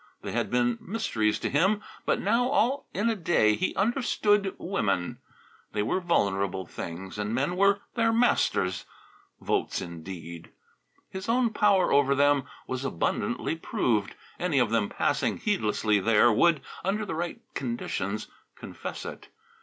[0.23, 5.19] They had been mysteries to him, but now, all in a day, he understood women.
[5.73, 8.85] They were vulnerable things, and men were their masters.
[9.41, 10.49] Votes, indeed!
[11.11, 14.15] His own power over them was abundantly proved.
[14.39, 18.25] Any of them passing heedlessly there would, under the right conditions,
[18.55, 19.27] confess it.